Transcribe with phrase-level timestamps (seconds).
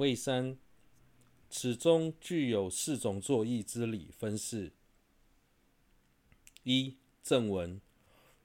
[0.00, 0.56] 谓三，
[1.50, 4.72] 此中具有四种作意之理分是：
[6.62, 7.78] 一、正文，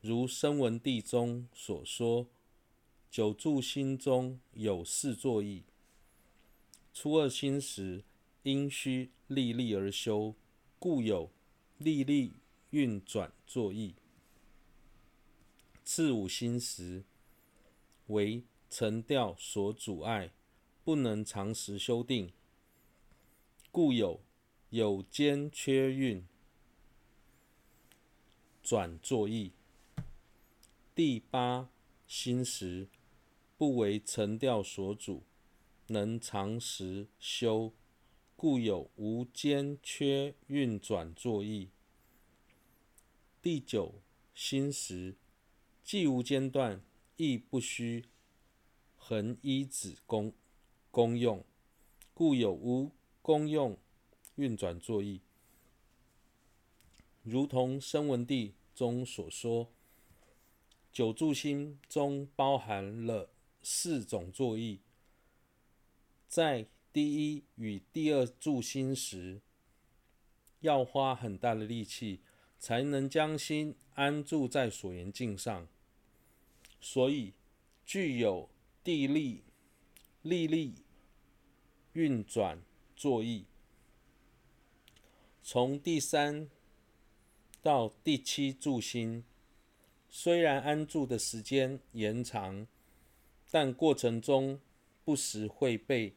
[0.00, 2.26] 如《声闻地》中所说，
[3.08, 5.62] 九住心中有四作意。
[6.92, 8.02] 初二心时，
[8.42, 10.34] 因须历历而修，
[10.80, 11.30] 故有
[11.78, 12.32] 历历
[12.70, 13.94] 运转作意。
[15.84, 17.04] 次五心时，
[18.08, 20.32] 为尘调所阻碍。
[20.84, 22.30] 不能长时修定，
[23.70, 24.20] 故有
[24.68, 26.26] 有间缺运
[28.62, 29.52] 转作意。
[30.94, 31.70] 第八
[32.06, 32.88] 心时，
[33.56, 35.22] 不为尘调所主，
[35.86, 37.72] 能长时修，
[38.36, 41.70] 故有无间缺运转作意。
[43.40, 44.02] 第九
[44.34, 45.16] 心时，
[45.82, 46.82] 既无间断，
[47.16, 48.04] 亦不须
[48.98, 50.34] 恒依止功。
[50.94, 51.44] 功用，
[52.14, 53.76] 故有无功用
[54.36, 55.20] 运转作意，
[57.24, 59.72] 如同《声闻地》中所说，
[60.92, 64.82] 九住心中包含了四种作意，
[66.28, 69.40] 在第一与第二住心时，
[70.60, 72.20] 要花很大的力气，
[72.60, 75.66] 才能将心安住在所缘境上，
[76.80, 77.34] 所以
[77.84, 78.48] 具有
[78.84, 79.42] 地利
[80.22, 80.83] 历历。
[81.94, 82.60] 运转
[82.96, 83.46] 作意，
[85.42, 86.48] 从第三
[87.62, 89.24] 到第七住心，
[90.08, 92.66] 虽然安住的时间延长，
[93.48, 94.60] 但过程中
[95.04, 96.16] 不时会被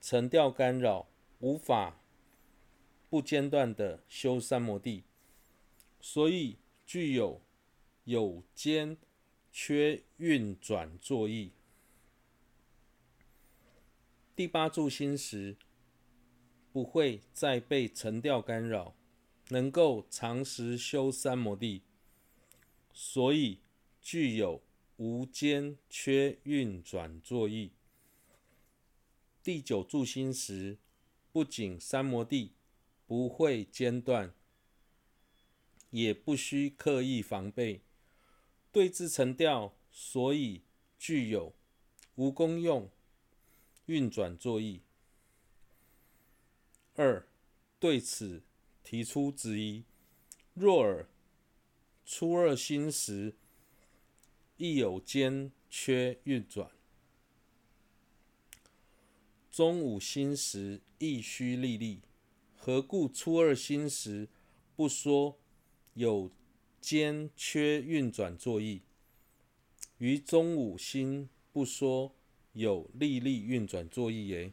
[0.00, 1.08] 沉调干扰，
[1.40, 2.00] 无法
[3.08, 5.02] 不间断的修三摩地，
[6.00, 7.42] 所以具有
[8.04, 8.96] 有间
[9.50, 11.50] 缺运转作意。
[14.40, 15.58] 第八住心时，
[16.72, 18.94] 不会再被尘调干扰，
[19.50, 21.82] 能够长时修三摩地，
[22.94, 23.58] 所以
[24.00, 24.62] 具有
[24.96, 27.72] 无间缺运转作意。
[29.42, 30.78] 第九住心时，
[31.30, 32.54] 不仅三摩地
[33.06, 34.32] 不会间断，
[35.90, 37.82] 也不需刻意防备
[38.72, 40.62] 对治尘调，所以
[40.98, 41.52] 具有
[42.14, 42.90] 无功用。
[43.90, 44.82] 运转作意。
[46.94, 47.26] 二，
[47.80, 48.44] 对此
[48.84, 49.82] 提出质疑：
[50.54, 51.08] 若尔
[52.06, 53.34] 初二心时
[54.56, 56.70] 亦有间缺运转，
[59.50, 62.02] 中午心时亦须历历，
[62.56, 64.28] 何故初二心时
[64.76, 65.36] 不说
[65.94, 66.30] 有
[66.80, 68.82] 间缺运转作意，
[69.98, 72.14] 于中午心不说？
[72.52, 74.52] 有历历运转作意耶？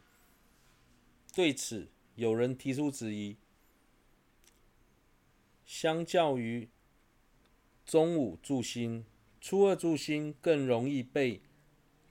[1.34, 3.36] 对此，有人提出质疑。
[5.64, 6.68] 相较于
[7.84, 9.04] 中五住心，
[9.40, 11.42] 初二住心更容易被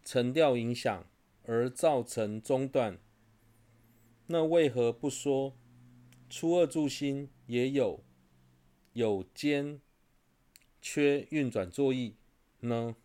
[0.03, 1.05] 尘调影响
[1.43, 2.99] 而造成中断。
[4.27, 5.55] 那为何不说
[6.29, 8.03] 初二住心也有
[8.93, 9.81] 有间
[10.81, 12.15] 缺运转作意
[12.59, 12.95] 呢？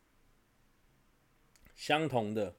[1.75, 2.57] 相同的。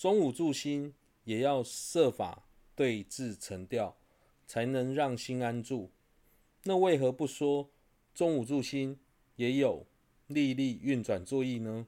[0.00, 0.94] 中五住心
[1.24, 3.98] 也要设法对治尘调，
[4.46, 5.90] 才能让心安住。
[6.62, 7.70] 那为何不说
[8.14, 8.98] 中五住心
[9.36, 9.86] 也有
[10.26, 11.86] 历历运转作意呢？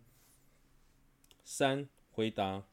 [1.43, 2.67] 三回答：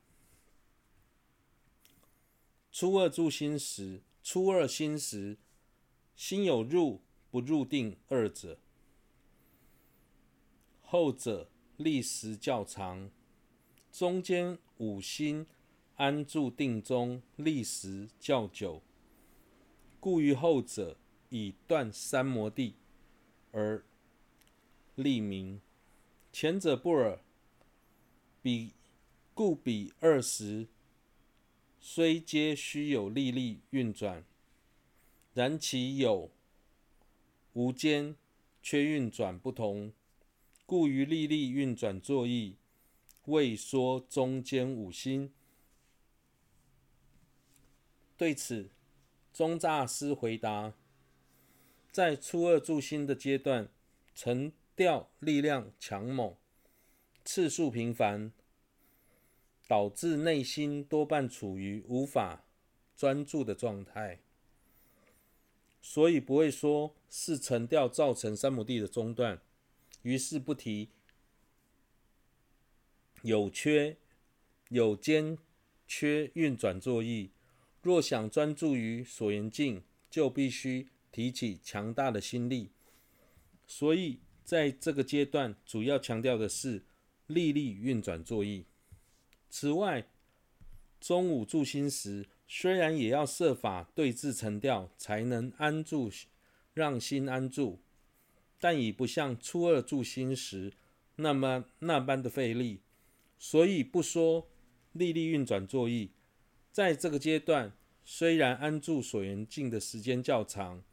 [2.69, 5.37] 初二住心时，初二心时，
[6.17, 7.01] 心有入
[7.31, 8.59] 不入定二者，
[10.81, 13.09] 后者历时较长。
[13.91, 15.45] 中间五心
[15.95, 18.81] 安住定中历时较久，
[19.99, 20.97] 故于后者
[21.29, 22.75] 以断三摩地
[23.51, 23.83] 而
[24.95, 25.59] 立名，
[26.31, 27.19] 前者不尔。
[28.41, 28.71] 彼
[29.33, 30.69] 故彼二十
[31.77, 34.23] 虽皆须有历历运转，
[35.33, 36.31] 然其有
[37.51, 38.15] 无间
[38.63, 39.91] 缺运转不同，
[40.65, 42.55] 故于历历运转作意。
[43.29, 45.31] 未说中间五星。
[48.17, 48.69] 对此，
[49.31, 50.73] 宗栅师回答：
[51.91, 53.69] 在初二住心的阶段，
[54.13, 56.35] 成调力量强猛，
[57.23, 58.33] 次数频繁，
[59.67, 62.43] 导致内心多半处于无法
[62.97, 64.19] 专注的状态，
[65.81, 69.39] 所以不会说是尘调造成三亩地的中断，
[70.01, 70.89] 于是不提。
[73.23, 73.97] 有缺
[74.69, 75.37] 有间
[75.87, 77.31] 缺运转作意。
[77.81, 82.71] 若想专注于所缘境，就必须提起强大的心力。
[83.65, 86.83] 所以，在这个阶段，主要强调的是
[87.27, 88.65] 力力运转作意。
[89.49, 90.07] 此外，
[90.99, 96.11] 中午助心时，虽然也要设法对治沉掉，才能安住，
[96.73, 97.79] 让心安住，
[98.59, 100.73] 但已不像初二助心时
[101.15, 102.81] 那么那般的费力。
[103.39, 104.49] 所以不说
[104.91, 106.11] 力力运转作意，
[106.73, 107.71] 在这个阶段，
[108.03, 110.83] 虽然安住所缘境的时间较长，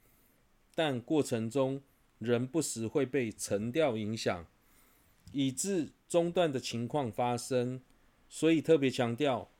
[0.73, 1.83] 但过程中
[2.19, 4.47] 仍不时会被沉掉影响，
[5.33, 7.81] 以致中断的情况发生。
[8.29, 9.51] 所以特别强调，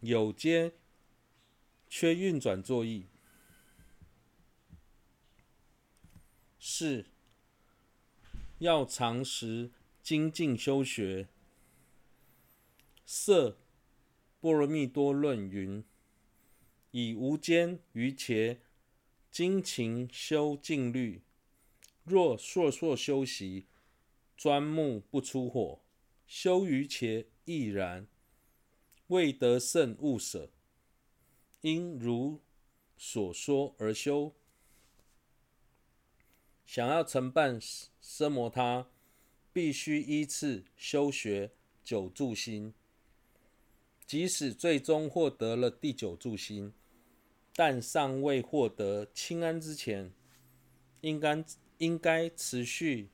[0.00, 0.72] 有间
[1.88, 3.06] 缺运转作意，
[6.58, 7.06] 是
[8.58, 9.70] 要常时
[10.02, 11.28] 精进修学。
[13.08, 13.56] 色
[14.40, 15.84] 般若蜜多论云：
[16.90, 18.58] 以无间瑜伽
[19.30, 21.22] 精勤修静虑，
[22.02, 23.68] 若硕硕修习，
[24.36, 25.80] 专目不出火，
[26.26, 28.08] 修瑜伽亦然。
[29.06, 30.50] 未得胜勿舍，
[31.60, 32.42] 应如
[32.98, 34.34] 所说而修。
[36.64, 37.60] 想要成办
[38.02, 38.90] 奢摩他，
[39.52, 41.52] 必须依次修学
[41.84, 42.74] 九住心。
[44.06, 46.72] 即使最终获得了第九柱心，
[47.56, 50.12] 但尚未获得清安之前，
[51.00, 51.44] 应该
[51.78, 53.08] 应该持续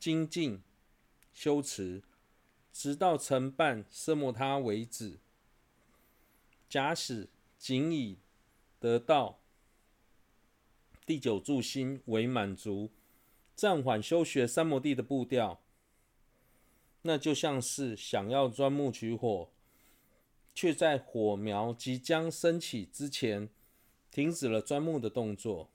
[0.00, 0.62] 精进
[1.34, 2.02] 修持，
[2.72, 5.18] 直到成办奢摩他为止。
[6.70, 7.28] 假使
[7.58, 8.16] 仅以
[8.80, 9.40] 得到
[11.04, 12.88] 第九柱心为满足，
[13.54, 15.60] 暂缓修学三摩地的步调，
[17.02, 19.50] 那就像是想要钻木取火。
[20.54, 23.48] 却在火苗即将升起之前，
[24.10, 25.70] 停止了钻木的动作，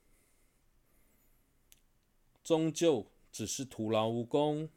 [2.44, 4.70] 终究只是徒劳无功。